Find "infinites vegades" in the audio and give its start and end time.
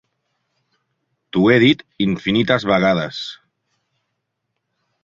2.07-3.21